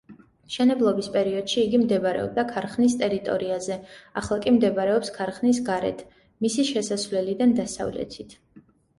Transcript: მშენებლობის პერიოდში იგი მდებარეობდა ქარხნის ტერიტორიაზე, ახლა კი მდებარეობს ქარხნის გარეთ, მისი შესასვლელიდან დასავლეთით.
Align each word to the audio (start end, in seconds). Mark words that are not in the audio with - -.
მშენებლობის 0.51 1.07
პერიოდში 1.15 1.57
იგი 1.63 1.79
მდებარეობდა 1.81 2.45
ქარხნის 2.51 2.95
ტერიტორიაზე, 3.01 3.77
ახლა 4.21 4.37
კი 4.45 4.53
მდებარეობს 4.55 5.11
ქარხნის 5.17 5.59
გარეთ, 5.67 6.01
მისი 6.47 6.65
შესასვლელიდან 6.71 7.53
დასავლეთით. 7.61 8.35